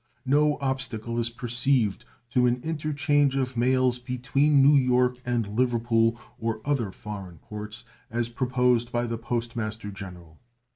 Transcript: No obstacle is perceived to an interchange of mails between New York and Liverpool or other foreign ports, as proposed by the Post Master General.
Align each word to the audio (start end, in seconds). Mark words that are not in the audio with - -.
No 0.25 0.57
obstacle 0.61 1.19
is 1.19 1.29
perceived 1.29 2.05
to 2.31 2.47
an 2.47 2.59
interchange 2.63 3.35
of 3.35 3.55
mails 3.55 3.99
between 3.99 4.59
New 4.59 4.73
York 4.75 5.17
and 5.27 5.45
Liverpool 5.47 6.19
or 6.39 6.59
other 6.65 6.91
foreign 6.91 7.37
ports, 7.37 7.85
as 8.09 8.27
proposed 8.27 8.91
by 8.91 9.05
the 9.05 9.19
Post 9.19 9.55
Master 9.55 9.91
General. 9.91 10.39